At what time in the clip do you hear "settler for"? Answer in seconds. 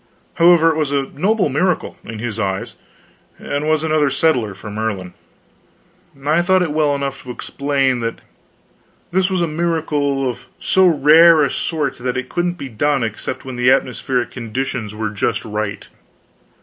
4.09-4.71